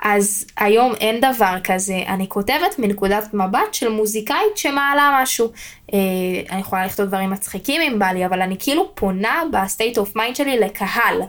אז 0.01 0.45
היום 0.57 0.93
אין 0.95 1.21
דבר 1.21 1.55
כזה, 1.63 1.97
אני 2.07 2.29
כותבת 2.29 2.79
מנקודת 2.79 3.33
מבט 3.33 3.73
של 3.73 3.89
מוזיקאית 3.89 4.57
שמעלה 4.57 5.19
משהו. 5.21 5.51
אה, 5.93 5.99
אני 6.49 6.59
יכולה 6.59 6.85
לכתוב 6.85 7.05
דברים 7.05 7.29
מצחיקים 7.29 7.81
אם 7.81 7.99
בא 7.99 8.05
לי, 8.05 8.25
אבל 8.25 8.41
אני 8.41 8.55
כאילו 8.59 8.95
פונה 8.95 9.43
ב 9.51 9.59
state 9.59 9.97
of 9.97 10.15
mind 10.15 10.35
שלי 10.35 10.59
לקהל. 10.59 11.21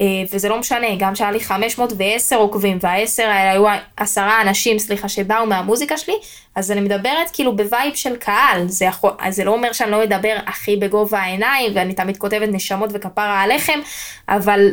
אה, 0.00 0.06
וזה 0.32 0.48
לא 0.48 0.58
משנה, 0.58 0.86
גם 0.98 1.14
שהיה 1.14 1.30
לי 1.30 1.40
510 1.40 2.36
עוקבים, 2.36 2.78
והעשר 2.80 3.22
האלה 3.22 3.50
היו 3.50 3.64
עשרה 3.96 4.42
אנשים, 4.42 4.78
סליחה, 4.78 5.08
שבאו 5.08 5.46
מהמוזיקה 5.46 5.98
שלי, 5.98 6.14
אז 6.54 6.70
אני 6.70 6.80
מדברת 6.80 7.30
כאילו 7.32 7.56
ב 7.56 7.64
vibe 7.64 7.94
של 7.94 8.16
קהל. 8.16 8.68
זה, 8.68 8.84
יכול, 8.84 9.10
זה 9.28 9.44
לא 9.44 9.50
אומר 9.50 9.72
שאני 9.72 9.90
לא 9.90 10.04
אדבר 10.04 10.36
הכי 10.46 10.76
בגובה 10.76 11.18
העיניים, 11.18 11.72
ואני 11.74 11.94
תמיד 11.94 12.16
כותבת 12.16 12.48
נשמות 12.52 12.90
וכפרה 12.92 13.42
עליכם, 13.42 13.80
אבל 14.28 14.70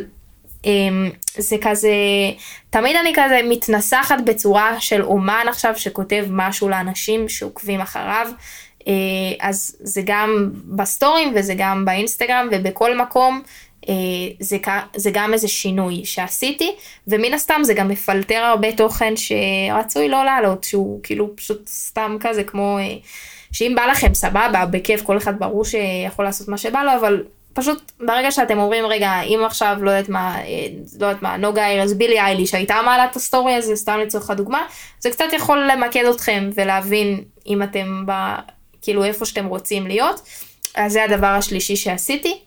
זה 1.38 1.56
כזה, 1.60 1.92
תמיד 2.70 2.96
אני 2.96 3.12
כזה 3.14 3.40
מתנסחת 3.48 4.16
בצורה 4.24 4.80
של 4.80 5.02
אומן 5.02 5.46
עכשיו 5.48 5.72
שכותב 5.76 6.26
משהו 6.30 6.68
לאנשים 6.68 7.28
שעוקבים 7.28 7.80
אחריו. 7.80 8.28
אה, 8.88 8.92
אז 9.40 9.76
זה 9.80 10.02
גם 10.04 10.50
בסטורים 10.76 11.32
וזה 11.36 11.54
גם 11.58 11.84
באינסטגרם 11.84 12.48
ובכל 12.52 12.98
מקום 12.98 13.42
אה, 13.88 13.94
זה, 14.40 14.56
זה 14.96 15.10
גם 15.12 15.32
איזה 15.32 15.48
שינוי 15.48 16.04
שעשיתי 16.04 16.74
ומן 17.08 17.34
הסתם 17.34 17.60
זה 17.64 17.74
גם 17.74 17.88
מפלטר 17.88 18.38
הרבה 18.38 18.72
תוכן 18.72 19.14
שרצוי 19.16 20.08
לא 20.08 20.24
לעלות 20.24 20.64
שהוא 20.64 21.00
כאילו 21.02 21.36
פשוט 21.36 21.68
סתם 21.68 22.16
כזה 22.20 22.44
כמו 22.44 22.78
אה, 22.78 22.96
שאם 23.52 23.72
בא 23.76 23.86
לכם 23.86 24.14
סבבה 24.14 24.66
בכיף 24.70 25.02
כל 25.02 25.16
אחד 25.16 25.38
ברור 25.38 25.64
שיכול 25.64 26.24
לעשות 26.24 26.48
מה 26.48 26.58
שבא 26.58 26.82
לו 26.82 26.90
אבל 27.00 27.22
פשוט 27.54 27.92
ברגע 28.00 28.30
שאתם 28.30 28.58
אומרים 28.58 28.86
רגע 28.86 29.20
אם 29.20 29.40
עכשיו 29.46 29.76
לא 29.80 29.90
יודעת 29.90 30.08
מה 30.08 30.38
אה, 30.38 30.66
לא 31.00 31.06
יודעת 31.06 31.22
מה 31.22 31.36
נוגה 31.36 31.66
ארז 31.66 31.92
בילי 31.92 32.20
אייליש 32.20 32.46
הייתה 32.46 32.80
מעלה 32.84 33.04
את 33.04 33.16
הסטורי 33.16 33.54
הזה 33.54 33.76
סתם 33.76 33.98
לצורך 33.98 34.30
הדוגמה 34.30 34.66
זה 35.00 35.10
קצת 35.10 35.24
יכול 35.32 35.70
למקד 35.72 36.04
אתכם 36.04 36.50
ולהבין 36.54 37.24
אם 37.46 37.62
אתם 37.62 38.04
ב, 38.06 38.12
כאילו 38.82 39.04
איפה 39.04 39.24
שאתם 39.24 39.46
רוצים 39.46 39.86
להיות. 39.86 40.20
אז 40.74 40.92
זה 40.92 41.04
הדבר 41.04 41.26
השלישי 41.26 41.76
שעשיתי. 41.76 42.38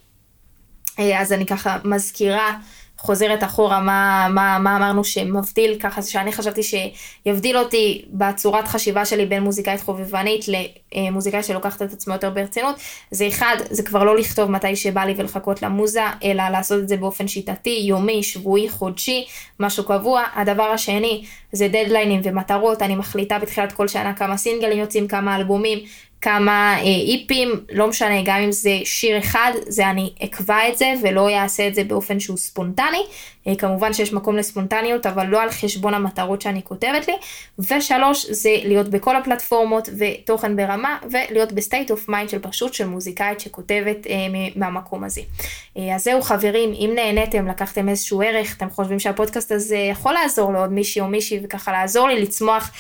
אה, 1.00 1.22
אז 1.22 1.34
אני 1.34 1.46
ככה 1.46 1.78
מזכירה 1.84 2.58
חוזרת 2.98 3.44
אחורה 3.44 3.80
מה, 3.80 4.28
מה, 4.30 4.60
מה 4.60 4.78
אמרנו 4.78 5.04
שמבדיל 5.04 5.80
ככה 5.80 6.02
שאני 6.02 6.32
חשבתי 6.32 6.62
שיבדיל 6.64 7.58
אותי 7.58 8.06
בצורת 8.10 8.68
חשיבה 8.68 9.06
שלי 9.06 9.26
בין 9.26 9.44
מוזיקאית 9.44 9.82
חובבנית 9.82 10.46
למוזיקאית 10.48 11.46
שלוקחת 11.46 11.82
את 11.82 11.94
עצמו 11.94 12.14
יותר 12.14 12.30
ברצינות. 12.30 12.76
זה 13.12 13.28
אחד 13.28 13.56
זה 13.70 13.84
כבר 13.84 14.04
לא 14.04 14.18
לכתוב 14.18 14.52
מתי 14.52 14.76
שבא 14.76 15.02
לי 15.02 15.14
ולחכות 15.18 15.62
למוזה 15.62 16.02
אלא 16.24 16.50
לעשות 16.50 16.80
את 16.80 16.88
זה 16.88 16.98
באופן 16.98 17.28
שיטתי 17.28 17.84
יומי 17.84 18.24
שבועי 18.24 18.70
חודשי 18.70 19.26
משהו 19.60 19.84
קבוע. 19.84 20.24
הדבר 20.36 20.64
השני 20.64 21.26
זה 21.52 21.68
דדליינים 21.68 22.22
ומטרות. 22.24 22.82
אני 22.82 22.96
מחליטה 22.96 23.40
בתחילת 23.40 23.72
כל 23.72 23.88
שנה 23.88 24.14
כמה 24.14 24.38
סינגלים 24.38 24.78
יוצאים 24.80 25.08
כמה 25.08 25.36
אלבומים 25.36 25.80
כמה 26.22 26.78
אה, 26.80 26.84
EP 27.14 27.28
ים, 27.28 27.50
לא 27.72 27.88
משנה, 27.88 28.22
גם 28.26 28.38
אם 28.38 28.52
זה 28.52 28.80
שיר 28.84 29.18
אחד, 29.18 29.52
זה 29.68 29.90
אני 29.90 30.14
אקבע 30.24 30.70
את 30.70 30.78
זה 30.78 30.94
ולא 31.04 31.30
אעשה 31.30 31.68
את 31.68 31.76
זה 31.76 31.84
באופן 31.84 32.20
שהוא 32.20 32.38
ספונטני. 32.38 33.04
אה, 33.48 33.56
כמובן 33.56 33.94
שיש 33.94 34.14
מקום 34.14 34.36
לספונטניות, 34.36 35.06
אבל 35.06 35.26
לא 35.26 35.42
על 35.42 35.52
חשבון 35.52 35.94
המטרות 35.94 36.42
שאני 36.42 36.62
כותבת 36.64 37.08
לי. 37.08 37.14
ושלוש, 37.60 38.26
זה 38.30 38.50
להיות 38.64 38.88
בכל 38.88 39.16
הפלטפורמות 39.16 39.90
ותוכן 39.98 40.56
ברמה, 40.56 40.98
ולהיות 41.12 41.52
ב 41.52 41.59
state 41.59 41.92
of 41.92 42.10
mind 42.10 42.30
של 42.30 42.40
פשוט 42.40 42.74
של 42.74 42.88
מוזיקאית 42.88 43.40
שכותבת 43.40 44.08
אה, 44.08 44.14
מהמקום 44.56 45.04
הזה. 45.04 45.22
אה, 45.78 45.96
אז 45.96 46.04
זהו 46.04 46.22
חברים, 46.22 46.74
אם 46.74 46.92
נהניתם, 46.96 47.48
לקחתם 47.48 47.90
איזשהו 47.90 48.22
ערך, 48.22 48.58
אתם 48.58 48.70
חושבים 48.70 49.00
שהפודקאסט 49.00 49.52
הזה 49.52 49.78
יכול 49.78 50.14
לעזור 50.14 50.54
לעוד 50.54 50.72
מישהי 50.72 51.02
או 51.02 51.08
מישהי 51.08 51.40
וככה 51.44 51.72
לעזור 51.72 52.08
לי 52.08 52.22
לצמוח 52.22 52.72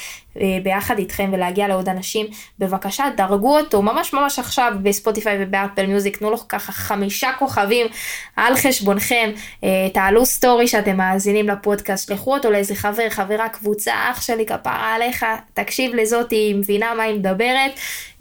ביחד 0.63 0.97
איתכם 0.97 1.29
ולהגיע 1.33 1.67
לעוד 1.67 1.89
אנשים, 1.89 2.25
בבקשה 2.59 3.05
דרגו 3.17 3.57
אותו 3.57 3.81
ממש 3.81 4.13
ממש 4.13 4.39
עכשיו 4.39 4.73
ב 4.81 4.88
Spotify 4.88 5.37
וב 5.39 5.52
Apple 5.52 5.85
Music, 5.85 6.17
תנו 6.17 6.31
לו 6.31 6.37
ככה 6.49 6.71
חמישה 6.71 7.29
כוכבים 7.39 7.87
על 8.35 8.55
חשבונכם, 8.55 9.29
אה, 9.63 9.87
תעלו 9.93 10.25
סטורי 10.25 10.67
שאתם 10.67 10.97
מאזינים 10.97 11.47
לפודקאסט, 11.47 12.07
שלחו 12.07 12.33
אותו 12.33 12.51
לאיזה 12.51 12.75
חבר, 12.75 13.09
חברה, 13.09 13.49
קבוצה, 13.49 13.93
אח 14.11 14.21
שלי, 14.21 14.45
כפרה 14.45 14.95
עליך, 14.95 15.25
תקשיב 15.53 15.95
לזאת, 15.95 16.31
היא 16.31 16.55
מבינה 16.55 16.93
מה 16.93 17.03
היא 17.03 17.15
מדברת, 17.15 17.71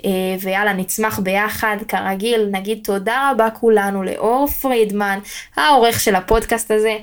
אה, 0.04 0.10
ויאללה 0.40 0.72
נצמח 0.72 1.18
ביחד, 1.18 1.76
כרגיל, 1.88 2.48
נגיד 2.50 2.80
תודה 2.84 3.30
רבה 3.32 3.50
כולנו 3.50 4.02
לאור 4.02 4.46
פרידמן, 4.46 5.18
העורך 5.56 6.00
של 6.00 6.14
הפודקאסט 6.14 6.70
הזה. 6.70 6.96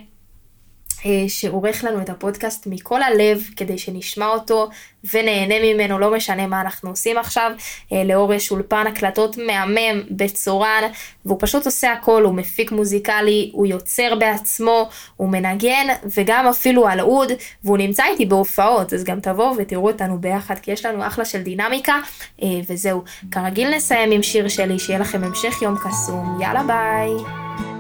אה, 1.06 1.26
שעורך 1.28 1.84
לנו 1.84 2.02
את 2.02 2.10
הפודקאסט 2.10 2.68
מכל 2.68 3.02
הלב 3.02 3.44
כדי 3.56 3.78
שנשמע 3.78 4.28
אותו 4.28 4.70
ונהנה 5.14 5.56
ממנו, 5.64 6.00
לא 6.00 6.14
משנה 6.14 6.48
מה 6.48 6.62
אנחנו 6.62 6.90
עושים 6.90 7.18
עכשיו. 7.18 7.52
אה, 7.94 8.04
לאור 8.04 8.34
יש 8.34 8.52
אולפן 8.52 8.88
הקלטות 8.88 9.38
מהמם 9.38 10.02
בצורן, 10.12 10.84
והוא 11.26 11.38
פשוט 11.42 11.66
עושה 11.66 11.92
הכל, 11.92 12.24
הוא 12.24 12.34
מפיק 12.34 12.72
מוזיקלי, 12.72 13.50
הוא 13.54 13.68
יוצר 13.68 14.16
בעצמו, 14.20 14.90
הוא 15.18 15.30
מנגן 15.30 15.88
וגם 16.18 16.48
אפילו 16.48 16.88
על 16.88 17.02
אוד, 17.02 17.32
והוא 17.64 17.78
נמצא 17.78 18.04
איתי 18.06 18.26
בהופעות, 18.26 18.94
אז 18.94 19.04
גם 19.04 19.20
תבואו 19.20 19.56
ותראו 19.58 19.88
אותנו 19.88 20.18
ביחד, 20.22 20.60
כי 20.60 20.72
יש 20.72 20.86
לנו 20.86 21.08
אחלה 21.08 21.26
של 21.26 21.42
דינמיקה, 21.42 21.96
אה, 22.44 22.48
וזהו. 22.70 23.04
כרגיל 23.32 23.76
נסיים 23.76 24.12
עם 24.12 24.24
שיר 24.24 24.48
שלי, 24.48 24.80
שיהיה 24.80 25.00
לכם 25.00 25.24
המשך 25.24 25.62
יום 25.62 25.76
קסום, 25.78 26.38
יאללה 26.42 26.64
ביי. 26.64 27.73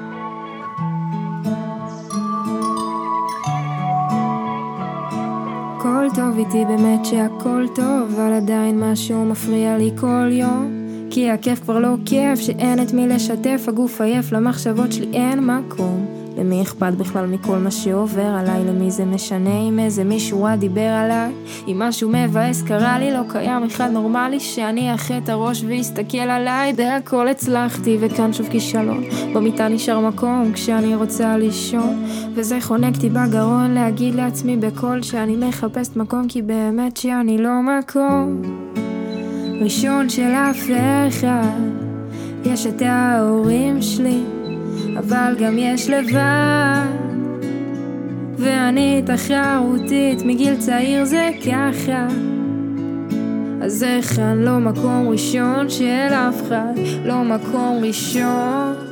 הכל 5.84 6.08
טוב 6.16 6.38
איתי 6.38 6.66
באמת 6.66 7.06
שהכל 7.06 7.66
טוב, 7.76 8.14
אבל 8.16 8.34
עדיין 8.34 8.80
משהו 8.80 9.26
מפריע 9.26 9.78
לי 9.78 9.92
כל 9.96 10.30
יום. 10.32 10.72
כי 11.10 11.30
הכיף 11.30 11.60
כבר 11.60 11.80
לא 11.80 11.96
כיף, 12.06 12.40
שאין 12.40 12.82
את 12.82 12.94
מי 12.94 13.08
לשתף, 13.08 13.66
הגוף 13.68 14.02
עייף, 14.02 14.32
למחשבות 14.32 14.92
שלי 14.92 15.08
אין 15.14 15.40
מקום. 15.40 16.23
למי 16.38 16.62
אכפת 16.62 16.94
בכלל 16.98 17.26
מכל 17.26 17.58
מה 17.58 17.72
שעובר 17.72 18.26
עליי? 18.26 18.64
למי 18.66 18.92
זה 18.92 19.06
משנה 19.06 19.60
אם 19.60 19.80
איזה 19.80 20.04
מישהו 20.04 20.44
רע 20.44 20.56
דיבר 20.56 20.82
עליי? 20.82 21.32
אם 21.68 21.80
משהו 21.80 22.10
מבאס 22.14 22.62
קרה 22.62 23.00
לי, 23.00 23.12
לא 23.14 23.22
קיים 23.30 23.64
אחד 23.64 23.90
נורמלי 23.92 24.40
שאני 24.40 24.94
אחה 24.96 25.18
את 25.18 25.30
הראש 25.30 25.64
ויסתכל 25.64 26.18
עליי. 26.18 26.74
בהכל 26.74 27.28
הצלחתי 27.28 27.98
וכאן 28.00 28.34
שוב 28.34 28.48
כישלון. 28.48 29.04
במיטה 29.34 29.68
נשאר 29.68 30.00
מקום 30.00 30.52
כשאני 30.54 30.96
רוצה 30.96 31.38
לישון. 31.38 32.06
וזה 32.34 32.62
חונק 32.62 32.96
אותי 32.96 33.10
בגרון 33.10 33.72
להגיד 33.72 34.16
לעצמי 34.16 34.58
בקול 34.58 35.02
שאני 35.02 35.36
מחפשת 35.36 35.96
מקום 35.96 36.28
כי 36.28 36.42
באמת 36.42 36.98
שאני 36.98 37.38
לא 37.38 37.52
מקום. 37.62 38.42
ראשון 39.62 40.10
של 40.10 40.32
אף 40.32 40.70
אחד, 41.08 41.60
יש 42.46 42.68
את 42.68 42.82
ההורים 42.82 43.82
שלי. 43.82 44.43
אבל 44.98 45.36
גם 45.40 45.58
יש 45.58 45.90
לבד. 45.90 46.86
ואני 48.38 49.04
תחרותית 49.06 50.22
מגיל 50.26 50.56
צעיר 50.56 51.06
זה 51.06 51.30
ככה. 51.46 52.08
אז 53.62 53.84
איך 53.84 54.20
אני 54.20 54.46
לא 54.46 54.60
מקום 54.60 55.08
ראשון 55.10 55.70
של 55.70 56.14
אף 56.14 56.42
אחד? 56.42 56.74
לא 57.06 57.24
מקום 57.24 57.80
ראשון 57.84 58.83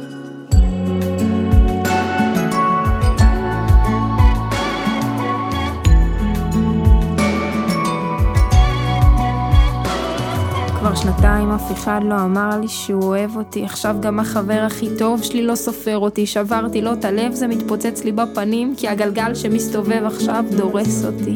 כבר 10.92 11.00
שנתיים 11.00 11.52
אף 11.52 11.72
אחד 11.72 12.02
לא 12.04 12.16
אמר 12.16 12.60
לי 12.62 12.68
שהוא 12.68 13.04
אוהב 13.04 13.36
אותי, 13.36 13.66
עכשיו 13.66 13.96
גם 14.00 14.20
החבר 14.20 14.64
הכי 14.68 14.88
טוב 14.98 15.24
שלי 15.24 15.46
לא 15.46 15.56
סופר 15.56 15.98
אותי, 15.98 16.26
שברתי 16.26 16.82
לו 16.82 16.94
את 16.94 17.06
הלב, 17.06 17.34
זה 17.34 17.48
מתפוצץ 17.48 18.04
לי 18.04 18.12
בפנים, 18.12 18.74
כי 18.78 18.88
הגלגל 18.88 19.36
שמסתובב 19.36 20.04
עכשיו 20.06 20.46
דורס 20.58 21.06
אותי. 21.06 21.34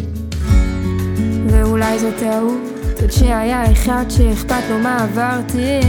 ואולי 1.47 1.99
זו 1.99 2.07
טעות, 2.19 2.59
עוד 3.01 3.11
שהיה 3.11 3.71
אחד 3.71 4.05
שאכפת 4.09 4.63
לו 4.69 4.79
מה 4.79 5.03
עברתי. 5.03 5.79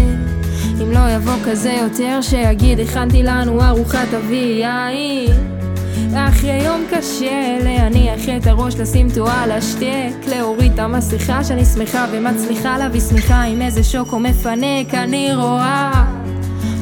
אם 0.83 0.91
לא 0.91 1.11
יבוא 1.17 1.37
כזה 1.47 1.73
יותר, 1.73 2.19
שיגיד 2.23 2.81
הכנתי 2.81 3.23
לנו 3.23 3.63
ארוחת 3.63 4.15
אבי 4.15 4.61
יין. 4.63 5.66
אחרי 6.15 6.63
יום 6.63 6.85
קשה 6.91 7.59
להניח 7.63 8.21
את 8.37 8.47
הראש, 8.47 8.75
לשים 8.75 9.09
תואה 9.15 9.47
להשתק 9.47 10.27
להוריד 10.29 10.73
את 10.73 10.79
המסכה 10.79 11.45
שאני 11.45 11.65
שמחה 11.65 12.07
ומצליחה 12.13 12.79
להביא 12.79 13.01
שמיכה 13.01 13.43
עם 13.43 13.63
איזה 13.63 13.85
שוקו 13.85 14.19
מפנק 14.19 14.95
אני 14.95 15.35
רואה 15.35 16.05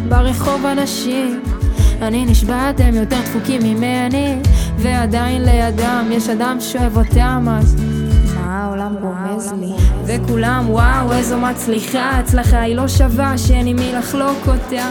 ברחוב 0.08 0.66
אנשים 0.66 1.42
אני 2.02 2.26
נשבעת 2.26 2.80
הם 2.80 2.94
יותר 2.94 3.20
דפוקים 3.20 3.62
ממני 3.62 4.36
ועדיין 4.78 5.44
לידם 5.44 6.08
יש 6.10 6.28
אדם 6.28 6.56
שאוהב 6.60 6.98
אותם 6.98 7.46
אז 7.50 7.76
מה 8.34 8.64
העולם 8.64 8.94
רומז 9.02 9.52
לי? 9.60 9.72
וכולם 10.06 10.64
וואו 10.70 11.12
איזו 11.12 11.38
מצליחה 11.38 12.10
הצלחה 12.10 12.60
היא 12.60 12.76
לא 12.76 12.88
שווה 12.88 13.38
שאין 13.38 13.66
עם 13.66 13.76
מי 13.76 13.92
לחלוק 13.92 14.48
אותה 14.48 14.86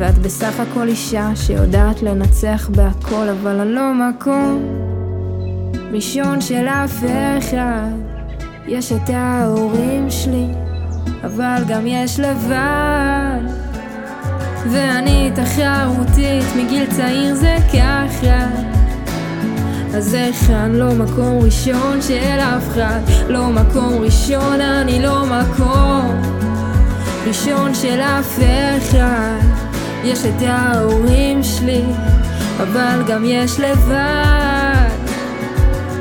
ואת 0.00 0.18
בסך 0.18 0.60
הכל 0.60 0.88
אישה 0.88 1.30
שיודעת 1.34 2.02
לנצח 2.02 2.70
בהכל 2.74 3.28
אבל 3.28 3.60
אני 3.60 3.72
לא 3.72 3.92
מקום 3.94 4.62
ראשון 5.92 6.40
של 6.40 6.66
אף 6.68 7.04
אחד. 7.38 7.90
יש 8.66 8.92
את 8.92 9.10
ההורים 9.12 10.10
שלי 10.10 10.46
אבל 11.24 11.62
גם 11.68 11.86
יש 11.86 12.20
לבד. 12.20 13.40
ואני 14.70 15.30
תחרותית 15.34 16.44
מגיל 16.56 16.86
צעיר 16.86 17.34
זה 17.34 17.56
ככה. 17.68 18.46
אז 19.94 20.14
איך 20.14 20.50
אני 20.50 20.78
לא 20.78 20.94
מקום 20.94 21.38
ראשון 21.42 22.02
של 22.02 22.38
אף 22.38 22.68
אחד? 22.68 23.00
לא 23.28 23.46
מקום 23.46 24.02
ראשון 24.02 24.60
אני 24.60 25.02
לא 25.02 25.24
מקום 25.24 26.22
ראשון 27.26 27.74
של 27.74 28.00
אף 28.00 28.38
אחד 28.78 29.69
יש 30.04 30.24
את 30.24 30.42
ההורים 30.46 31.42
שלי 31.42 31.82
אבל 32.62 33.02
גם 33.08 33.24
יש 33.24 33.60
לבד. 33.60 34.88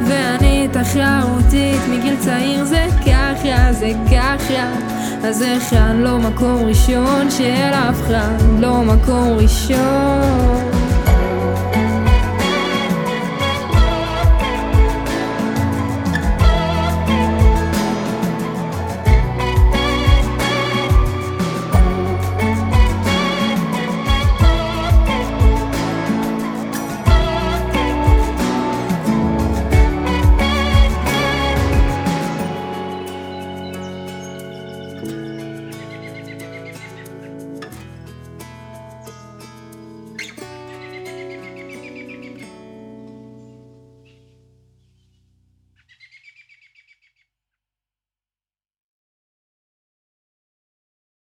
ואני 0.08 0.68
תחרותית 0.72 1.82
מגיל 1.92 2.16
צעיר 2.20 2.66
זה 2.66 2.88
ככה 3.02 3.74
זה 3.74 3.92
ככה. 4.12 4.70
אז 5.24 5.44
איך 5.44 5.74
אני 5.74 6.04
לא 6.04 6.18
מקום 6.18 6.64
ראשון 6.66 7.32
של 7.32 7.74
אף 7.74 8.02
אחד 8.06 8.38
לא 8.60 8.82
מקום 8.82 9.38
ראשון 9.38 10.69